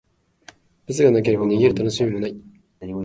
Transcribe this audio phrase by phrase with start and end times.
[0.87, 2.35] 罰がなければ、逃げるたのしみもない。